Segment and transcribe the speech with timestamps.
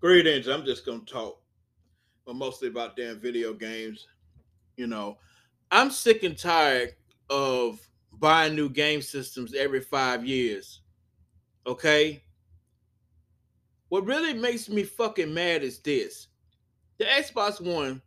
[0.00, 0.48] Greetings.
[0.48, 1.42] I'm just gonna talk,
[2.24, 4.06] but mostly about damn video games.
[4.78, 5.18] You know,
[5.70, 6.94] I'm sick and tired
[7.28, 10.80] of buying new game systems every five years.
[11.66, 12.22] Okay.
[13.90, 16.28] What really makes me fucking mad is this:
[16.96, 18.00] the Xbox One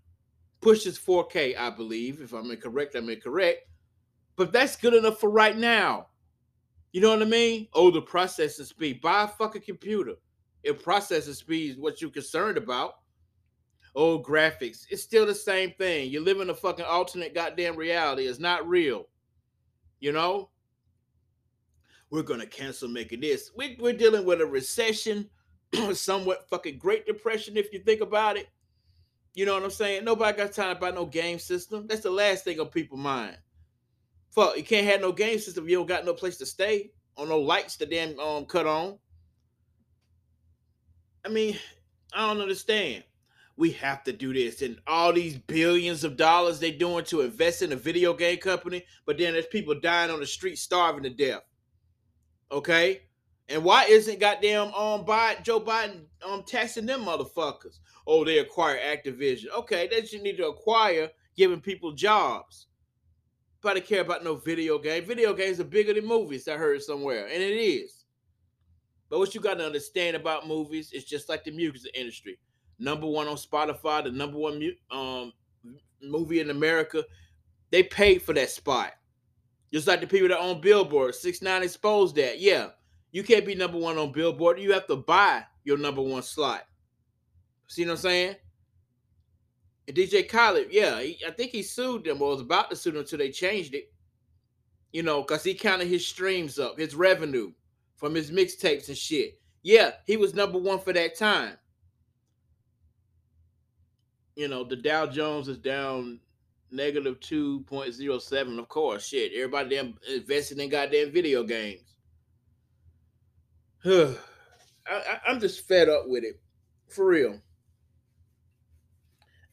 [0.61, 2.21] pushes 4K, I believe.
[2.21, 3.67] If I'm incorrect, I'm incorrect.
[4.35, 6.07] But that's good enough for right now.
[6.91, 7.67] You know what I mean?
[7.71, 8.99] Oh, the processing speed.
[8.99, 10.15] Buy a fucking computer.
[10.63, 12.95] If processing speed is what you're concerned about,
[13.95, 14.85] oh, graphics.
[14.89, 16.09] It's still the same thing.
[16.09, 18.23] You live in a fucking alternate goddamn reality.
[18.23, 19.07] It's not real.
[19.99, 20.49] You know?
[22.09, 23.51] We're gonna cancel making this.
[23.55, 25.29] We, we're dealing with a recession,
[25.93, 28.49] somewhat fucking Great Depression, if you think about it.
[29.33, 30.05] You know what I'm saying?
[30.05, 31.87] Nobody got time to buy no game system.
[31.87, 33.35] That's the last thing on people's mind.
[34.29, 35.67] Fuck, you can't have no game system.
[35.67, 38.99] You don't got no place to stay or no lights to damn um cut on.
[41.25, 41.57] I mean,
[42.13, 43.03] I don't understand.
[43.55, 47.61] We have to do this, and all these billions of dollars they're doing to invest
[47.61, 51.11] in a video game company, but then there's people dying on the street starving to
[51.11, 51.43] death.
[52.51, 53.03] Okay,
[53.49, 57.77] and why isn't goddamn um Biden, Joe Biden um taxing them motherfuckers?
[58.07, 59.49] Oh, they acquire Activision.
[59.55, 62.67] Okay, they just need to acquire giving people jobs.
[63.63, 65.05] Nobody care about no video game.
[65.05, 66.47] Video games are bigger than movies.
[66.47, 68.02] I heard somewhere, and it is.
[69.13, 72.39] But what you got to understand about movies is just like the music industry.
[72.79, 75.31] Number one on Spotify, the number one um,
[76.01, 77.05] movie in America,
[77.69, 78.93] they paid for that spot.
[79.71, 82.39] Just like the people that own Billboard, Six Nine exposed that.
[82.39, 82.69] Yeah,
[83.11, 84.59] you can't be number one on Billboard.
[84.59, 86.63] You have to buy your number one slot.
[87.67, 88.35] See what I'm saying?
[89.87, 92.89] And DJ Khaled, yeah, he, I think he sued them or was about to sue
[92.89, 93.93] them until they changed it.
[94.91, 97.51] You know, because he counted his streams up, his revenue
[98.03, 99.39] from his mixtapes and shit.
[99.61, 101.55] Yeah, he was number one for that time.
[104.35, 106.19] You know, the Dow Jones is down
[106.69, 108.59] negative 2.07.
[108.59, 109.31] Of course, shit.
[109.33, 111.95] Everybody damn invested in goddamn video games.
[113.85, 114.17] I,
[114.85, 116.41] I, I'm just fed up with it.
[116.89, 117.39] For real.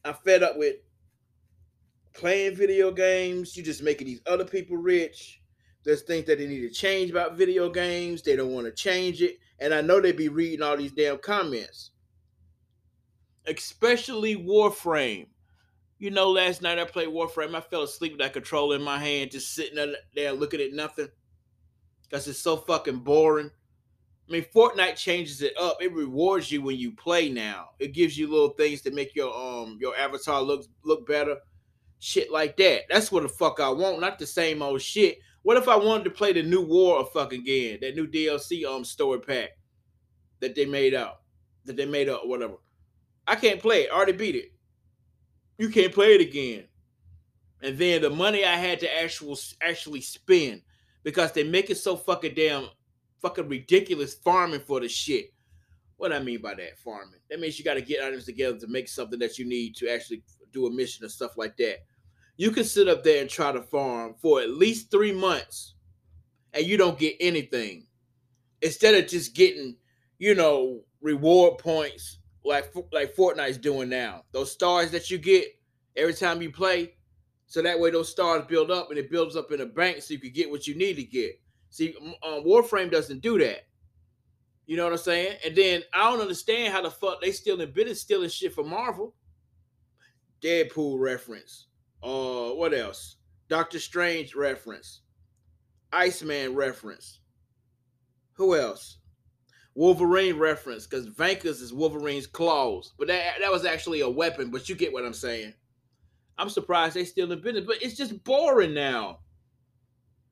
[0.03, 0.75] I'm fed up with
[2.13, 3.55] playing video games.
[3.55, 5.40] You just making these other people rich.
[5.83, 8.21] There's things that they need to change about video games.
[8.21, 9.37] They don't want to change it.
[9.59, 11.91] And I know they'd be reading all these damn comments.
[13.47, 15.27] Especially Warframe.
[15.97, 17.55] You know, last night I played Warframe.
[17.55, 21.09] I fell asleep with that controller in my hand, just sitting there looking at nothing.
[22.03, 23.51] Because it's so fucking boring.
[24.27, 25.81] I mean, Fortnite changes it up.
[25.81, 27.69] It rewards you when you play now.
[27.79, 31.37] It gives you little things to make your um your avatar look look better.
[31.99, 32.83] Shit like that.
[32.89, 35.19] That's what the fuck I want, not the same old shit.
[35.43, 38.65] What if I wanted to play the new War of fucking again, that new DLC
[38.65, 39.51] um story pack
[40.39, 41.23] that they made up,
[41.65, 42.55] that they made up, whatever.
[43.27, 43.89] I can't play it.
[43.91, 44.51] I already beat it.
[45.57, 46.65] You can't play it again.
[47.61, 50.61] And then the money I had to actual actually spend
[51.03, 52.67] because they make it so fucking damn
[53.21, 55.33] fucking ridiculous farming for the shit.
[55.97, 57.19] What I mean by that farming?
[57.29, 59.89] That means you got to get items together to make something that you need to
[59.89, 61.83] actually do a mission and stuff like that.
[62.37, 65.75] You can sit up there and try to farm for at least three months,
[66.53, 67.87] and you don't get anything.
[68.61, 69.75] Instead of just getting,
[70.19, 74.23] you know, reward points like like Fortnite's doing now.
[74.31, 75.47] Those stars that you get
[75.95, 76.93] every time you play,
[77.47, 80.13] so that way those stars build up and it builds up in a bank, so
[80.13, 81.39] you can get what you need to get.
[81.69, 83.67] See, um, Warframe doesn't do that.
[84.65, 85.37] You know what I'm saying?
[85.45, 88.69] And then I don't understand how the fuck they still in business stealing shit from
[88.69, 89.15] Marvel.
[90.41, 91.67] Deadpool reference.
[92.03, 93.17] Uh, what else?
[93.49, 95.01] Doctor Strange reference.
[95.91, 97.19] Iceman reference.
[98.33, 98.97] Who else?
[99.75, 104.49] Wolverine reference because Vankus is Wolverine's claws, but that that was actually a weapon.
[104.49, 105.53] But you get what I'm saying.
[106.37, 109.19] I'm surprised they still in business, but it's just boring now.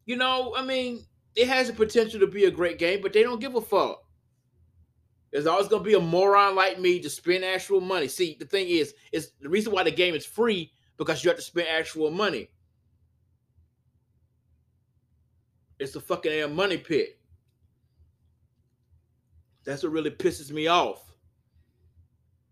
[0.06, 3.24] You know, I mean, it has the potential to be a great game, but they
[3.24, 4.02] don't give a fuck.
[5.32, 8.08] There's always gonna be a moron like me to spend actual money.
[8.08, 11.38] See, the thing is, is the reason why the game is free because you have
[11.38, 12.52] to spend actual money.
[15.80, 17.18] It's a fucking air money pit.
[19.64, 21.02] That's what really pisses me off.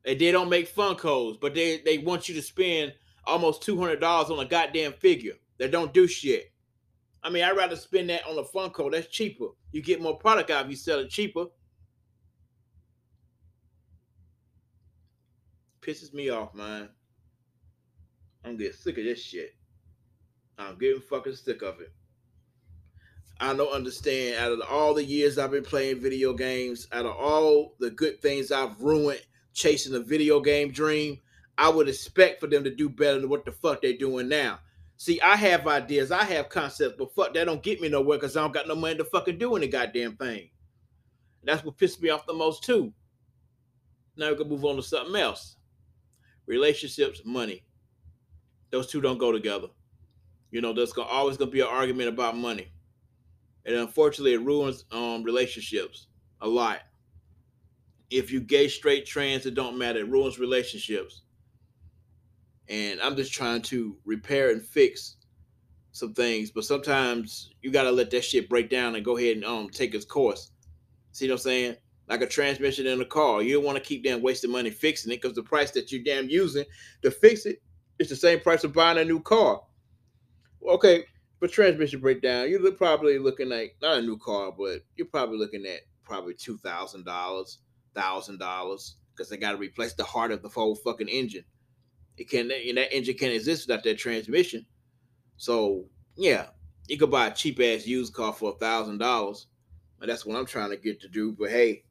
[0.05, 2.93] And they don't make Funkos, but they they want you to spend
[3.25, 6.53] almost two hundred dollars on a goddamn figure that don't do shit.
[7.21, 8.89] I mean, I'd rather spend that on a Funko.
[8.89, 9.47] That's cheaper.
[9.73, 11.47] You get more product out if you sell it cheaper.
[15.81, 16.89] Pisses me off, man.
[18.47, 19.55] I'm getting sick of this shit.
[20.57, 21.91] I'm getting fucking sick of it.
[23.41, 24.35] I don't understand.
[24.37, 28.21] Out of all the years I've been playing video games, out of all the good
[28.21, 29.21] things I've ruined
[29.53, 31.19] chasing a video game dream,
[31.57, 34.59] I would expect for them to do better than what the fuck they're doing now.
[34.95, 38.37] See, I have ideas, I have concepts, but fuck, that don't get me nowhere because
[38.37, 40.49] I don't got no money to fucking do any goddamn thing.
[41.43, 42.93] That's what pissed me off the most too.
[44.15, 45.57] Now we can move on to something else.
[46.47, 47.66] Relationships, money.
[48.69, 49.67] Those two don't go together.
[50.51, 52.71] You know, there's always gonna be an argument about money,
[53.65, 56.07] and unfortunately, it ruins um relationships
[56.41, 56.79] a lot.
[58.09, 59.99] If you gay, straight, trans, it don't matter.
[59.99, 61.23] It ruins relationships.
[62.69, 65.17] And I'm just trying to repair and fix
[65.91, 69.45] some things, but sometimes you gotta let that shit break down and go ahead and
[69.45, 70.51] um take its course.
[71.11, 71.75] See what I'm saying?
[72.07, 73.41] Like a transmission in a car.
[73.41, 76.03] You don't want to keep damn wasting money fixing it because the price that you
[76.03, 76.63] damn using
[77.01, 77.61] to fix it
[77.99, 79.61] is the same price of buying a new car.
[80.67, 81.05] Okay,
[81.39, 85.65] but transmission breakdown, you're probably looking at not a new car, but you're probably looking
[85.65, 87.59] at probably two thousand dollars,
[87.93, 91.45] thousand dollars, because they got to replace the heart of the whole fucking engine.
[92.17, 94.65] It can and that engine can't exist without that transmission.
[95.37, 95.85] So
[96.15, 96.47] yeah,
[96.87, 99.47] you could buy a cheap ass used car for a thousand dollars,
[100.01, 101.33] and that's what I'm trying to get to do.
[101.37, 101.83] But hey,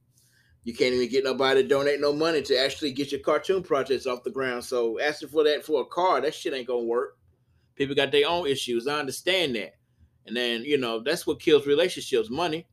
[0.67, 4.05] you can't even get nobody to donate no money to actually get your cartoon projects
[4.05, 4.65] off the ground.
[4.65, 7.17] So asking for that for a car, that shit ain't gonna work.
[7.77, 8.89] People got their own issues.
[8.89, 9.77] I understand that.
[10.27, 12.67] And then, you know, that's what kills relationships money.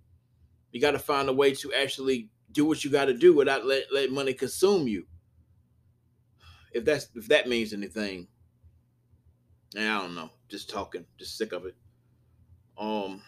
[0.72, 3.64] You got to find a way to actually do what you got to do without
[3.64, 5.06] let, let money consume you.
[6.72, 8.28] If that's if that means anything.
[9.78, 10.32] I don't know.
[10.50, 11.06] Just talking.
[11.20, 11.76] Just sick of it.
[12.76, 13.22] Um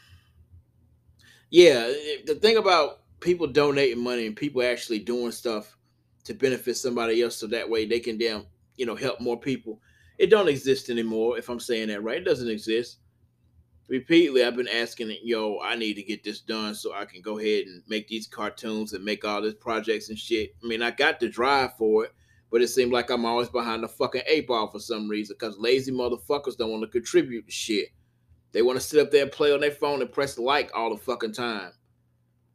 [1.51, 1.93] yeah,
[2.25, 5.77] the thing about people donating money and people actually doing stuff
[6.25, 8.45] to benefit somebody else so that way they can damn,
[8.77, 9.79] you know, help more people
[10.17, 11.37] it don't exist anymore.
[11.37, 12.99] If I'm saying that right, it doesn't exist.
[13.87, 17.37] Repeatedly, I've been asking, yo, I need to get this done so I can go
[17.37, 20.55] ahead and make these cartoons and make all these projects and shit.
[20.63, 22.13] I mean, I got the drive for it,
[22.49, 25.59] but it seems like I'm always behind the fucking eight ball for some reason because
[25.59, 27.89] lazy motherfuckers don't want to contribute to shit.
[28.53, 30.89] They want to sit up there and play on their phone and press like all
[30.89, 31.73] the fucking time.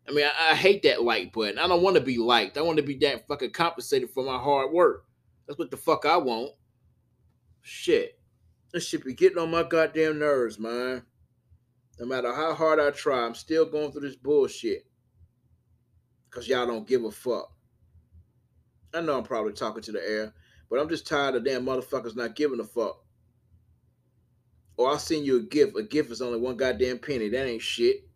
[0.09, 1.59] I mean, I, I hate that like button.
[1.59, 2.59] I don't want to be liked.
[2.59, 5.05] I want to be that fucking compensated for my hard work.
[5.47, 6.53] That's what the fuck I want.
[7.63, 8.19] Shit.
[8.73, 11.03] This should be getting on my goddamn nerves, man.
[11.99, 14.87] No matter how hard I try, I'm still going through this bullshit.
[16.29, 17.53] Because y'all don't give a fuck.
[18.95, 20.33] I know I'm probably talking to the air,
[20.69, 23.05] but I'm just tired of damn motherfuckers not giving a fuck.
[24.77, 25.77] Or I'll send you a gift.
[25.77, 27.29] A gift is only one goddamn penny.
[27.29, 28.09] That ain't shit.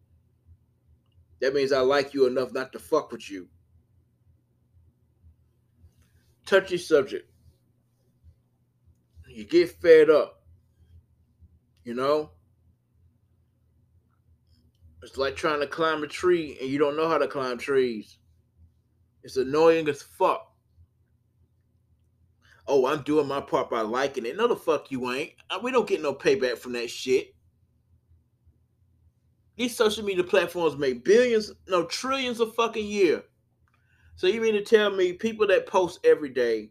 [1.44, 3.48] That means I like you enough not to fuck with you.
[6.46, 7.30] Touchy subject
[9.34, 10.40] you get fed up.
[11.82, 12.30] You know?
[15.02, 18.18] It's like trying to climb a tree and you don't know how to climb trees.
[19.22, 20.50] It's annoying as fuck.
[22.66, 24.36] Oh, I'm doing my part by liking it.
[24.36, 25.32] No, the fuck you ain't.
[25.50, 27.33] Uh, we don't get no payback from that shit.
[29.56, 33.22] These social media platforms make billions, no trillions of fucking year.
[34.16, 36.70] So you mean to tell me people that post every day,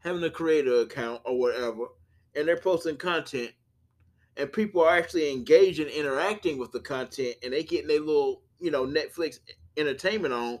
[0.00, 1.86] having a creator account or whatever,
[2.34, 3.52] and they're posting content
[4.36, 8.70] and people are actually engaging interacting with the content and they getting their little you
[8.70, 9.38] know netflix
[9.76, 10.58] entertainment on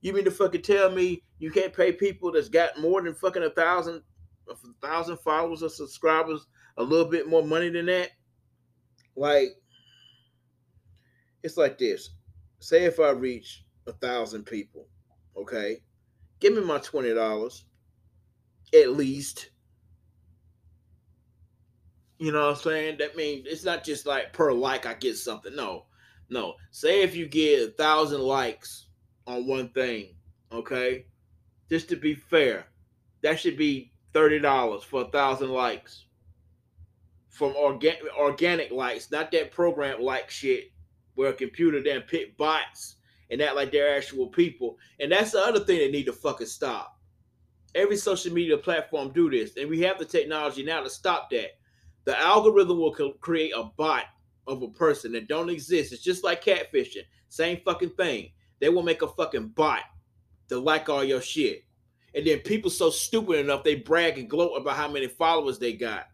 [0.00, 3.42] you mean to fucking tell me you can't pay people that's got more than fucking
[3.42, 4.02] a thousand
[4.48, 4.54] a
[4.86, 6.46] thousand followers or subscribers
[6.78, 8.10] a little bit more money than that
[9.16, 9.50] like
[11.42, 12.10] it's like this
[12.60, 14.86] say if i reach a thousand people
[15.36, 15.80] okay
[16.40, 17.62] give me my $20
[18.74, 19.50] at least
[22.22, 22.98] you know what I'm saying?
[22.98, 25.56] That means it's not just like per like I get something.
[25.56, 25.86] No,
[26.30, 26.54] no.
[26.70, 28.86] Say if you get a thousand likes
[29.26, 30.14] on one thing,
[30.52, 31.06] okay?
[31.68, 32.66] Just to be fair,
[33.24, 36.06] that should be thirty dollars for a thousand likes.
[37.28, 40.70] From organic organic likes, not that program like shit
[41.14, 42.96] where a computer then pick bots
[43.30, 44.76] and act like they're actual people.
[45.00, 46.98] And that's the other thing that need to fucking stop.
[47.74, 51.52] Every social media platform do this, and we have the technology now to stop that
[52.04, 54.04] the algorithm will create a bot
[54.46, 55.92] of a person that don't exist.
[55.92, 57.04] It's just like catfishing.
[57.28, 58.32] Same fucking thing.
[58.60, 59.82] They will make a fucking bot
[60.48, 61.64] to like all your shit.
[62.14, 65.72] And then people so stupid enough they brag and gloat about how many followers they
[65.72, 66.08] got.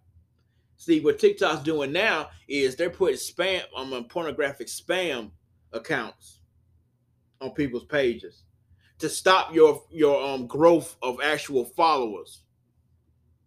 [0.78, 5.32] See what TikTok's doing now is they're putting spam on um, pornographic spam
[5.73, 6.38] accounts
[7.40, 8.44] on people's pages
[8.99, 12.44] to stop your your um growth of actual followers.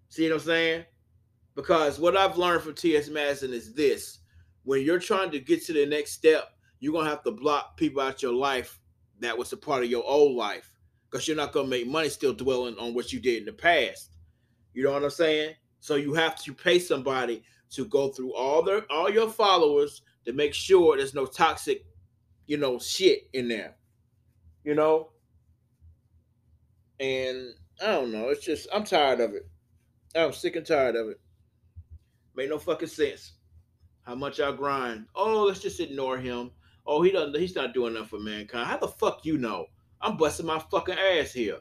[0.09, 0.85] See what I'm saying?
[1.55, 3.07] Because what I've learned from T.S.
[3.07, 4.19] Madison is this
[4.63, 8.01] when you're trying to get to the next step, you're to have to block people
[8.01, 8.79] out your life
[9.19, 10.69] that was a part of your old life
[11.09, 14.11] because you're not gonna make money still dwelling on what you did in the past.
[14.73, 15.55] You know what I'm saying?
[15.81, 20.31] So you have to pay somebody to go through all their all your followers to
[20.31, 21.85] make sure there's no toxic,
[22.45, 23.75] you know, shit in there.
[24.63, 25.09] You know?
[26.99, 28.29] And I don't know.
[28.29, 29.49] It's just I'm tired of it.
[30.15, 31.19] I'm sick and tired of it.
[32.35, 33.33] Make no fucking sense.
[34.03, 35.07] How much I grind.
[35.15, 36.51] Oh, let's just ignore him.
[36.85, 37.39] Oh, he doesn't.
[37.39, 38.67] He's not doing enough for mankind.
[38.67, 39.65] How the fuck you know?
[39.99, 41.59] I'm busting my fucking ass here.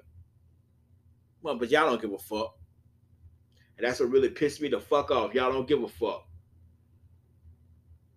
[1.43, 2.57] Well, but y'all don't give a fuck.
[3.81, 5.33] And that's what really pissed me the fuck off.
[5.33, 6.27] Y'all don't give a fuck.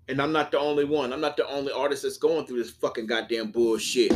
[0.10, 1.14] And I'm not the only one.
[1.14, 4.12] I'm not the only artist that's going through this fucking goddamn bullshit.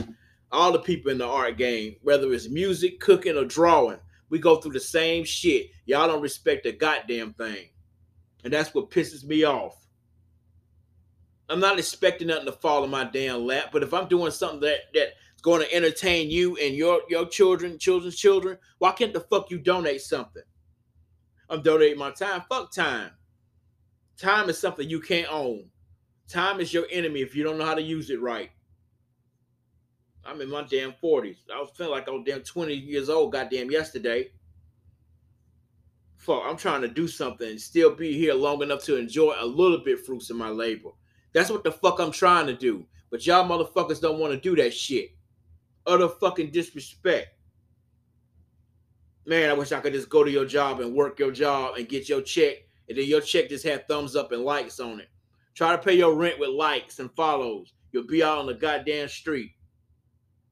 [0.51, 4.00] All the people in the art game, whether it's music, cooking, or drawing,
[4.30, 5.68] we go through the same shit.
[5.86, 7.70] Y'all don't respect a goddamn thing.
[8.44, 9.88] And that's what pisses me off.
[11.48, 14.60] I'm not expecting nothing to fall in my damn lap, but if I'm doing something
[14.60, 15.12] that that's
[15.44, 19.60] going to entertain you and your your children, children's children, why can't the fuck you
[19.60, 20.44] donate something?
[21.50, 22.44] I'm donating my time.
[22.50, 23.12] Fuck time.
[24.18, 25.70] Time is something you can't own.
[26.27, 28.50] Time is your enemy if you don't know how to use it right.
[30.25, 31.38] I'm in my damn 40s.
[31.54, 34.32] I was feeling like I was damn 20 years old, goddamn, yesterday.
[36.18, 39.46] Fuck, I'm trying to do something and still be here long enough to enjoy a
[39.46, 40.89] little bit fruits of my labor.
[41.32, 42.86] That's what the fuck I'm trying to do.
[43.10, 45.12] But y'all motherfuckers don't want to do that shit.
[45.86, 47.37] Utter fucking disrespect.
[49.28, 51.90] Man, I wish I could just go to your job and work your job and
[51.90, 55.10] get your check, and then your check just had thumbs up and likes on it.
[55.54, 57.74] Try to pay your rent with likes and follows.
[57.92, 59.52] You'll be out on the goddamn street.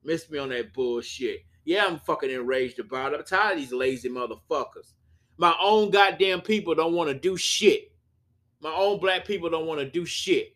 [0.04, 1.46] Miss me on that bullshit.
[1.64, 3.20] Yeah, I'm fucking enraged about it.
[3.20, 4.92] I'm tired of these lazy motherfuckers.
[5.38, 7.94] My own goddamn people don't want to do shit.
[8.60, 10.54] My own black people don't want to do shit.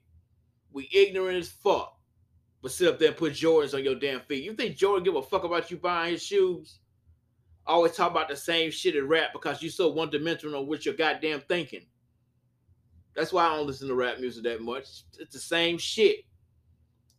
[0.73, 1.95] We ignorant as fuck.
[2.61, 4.43] But sit up there and put Jordans on your damn feet.
[4.43, 6.79] You think Jordan give a fuck about you buying his shoes?
[7.69, 10.95] Always talk about the same shit in rap because you're so one dimensional with your
[10.95, 11.85] goddamn thinking.
[13.15, 15.03] That's why I don't listen to rap music that much.
[15.19, 16.21] It's the same shit.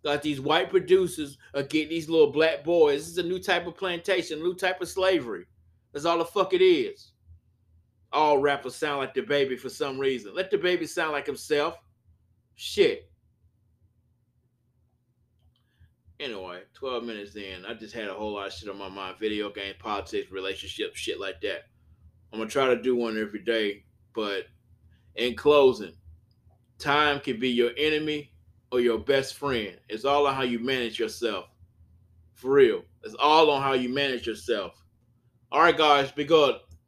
[0.02, 3.02] Like these white producers are getting these little black boys.
[3.02, 5.46] This is a new type of plantation, new type of slavery.
[5.92, 7.12] That's all the fuck it is.
[8.12, 10.34] All rappers sound like DaBaby for some reason.
[10.34, 11.76] Let DaBaby sound like himself.
[12.56, 13.09] Shit.
[16.80, 19.50] 12 minutes in, I just had a whole lot of shit on my mind video
[19.50, 21.66] game, politics, relationships, shit like that.
[22.32, 23.84] I'm going to try to do one every day.
[24.14, 24.46] But
[25.14, 25.92] in closing,
[26.78, 28.32] time can be your enemy
[28.72, 29.76] or your best friend.
[29.90, 31.46] It's all on how you manage yourself.
[32.34, 32.82] For real.
[33.04, 34.82] It's all on how you manage yourself.
[35.52, 36.56] All right, guys, be good.